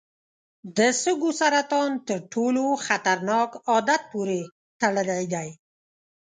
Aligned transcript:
د 0.77 0.79
سږو 1.01 1.29
سرطان 1.39 1.91
تر 2.07 2.19
ټولو 2.33 2.63
خطرناک 2.85 3.49
عادت 3.69 4.01
پورې 4.11 4.39
تړلی 4.81 5.23
دی. 5.33 5.49